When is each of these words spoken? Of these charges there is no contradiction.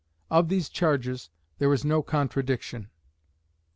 Of 0.31 0.49
these 0.49 0.67
charges 0.67 1.29
there 1.59 1.71
is 1.71 1.85
no 1.85 2.01
contradiction. 2.01 2.89